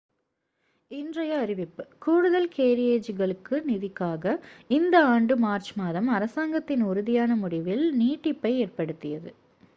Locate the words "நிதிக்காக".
3.67-4.33